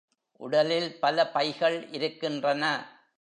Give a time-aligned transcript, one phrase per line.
[0.39, 2.63] உடலில் பல பைகள் இருக்கின்றன.